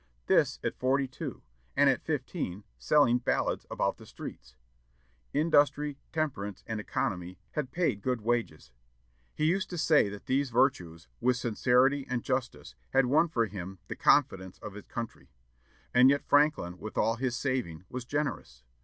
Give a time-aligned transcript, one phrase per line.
[0.25, 1.43] This at forty two;
[1.77, 4.55] and at fifteen selling ballads about the streets!
[5.31, 8.71] Industry, temperance, and economy had paid good wages.
[9.35, 13.77] He used to say that these virtues, with "sincerity and justice," had won for him
[13.89, 15.29] "the confidence of his country."
[15.93, 18.63] And yet Franklin, with all his saving, was generous.